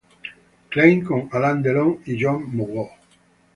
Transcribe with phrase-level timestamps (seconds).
[0.75, 2.89] Klein" con Alain Delon y Jeanne Moreau.